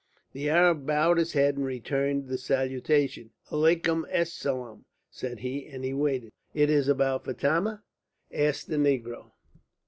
The 0.33 0.49
Arab 0.49 0.87
bowed 0.87 1.19
his 1.19 1.33
head 1.33 1.57
and 1.57 1.63
returned 1.63 2.27
the 2.27 2.39
salutation. 2.39 3.29
"Aleikum 3.51 4.03
es 4.09 4.33
salam," 4.33 4.85
said 5.11 5.41
he, 5.41 5.67
and 5.67 5.83
he 5.85 5.93
waited. 5.93 6.31
"It 6.55 6.71
is 6.71 6.87
Abou 6.89 7.19
Fatma?" 7.35 7.83
asked 8.33 8.67
the 8.67 8.77
negro. 8.77 9.33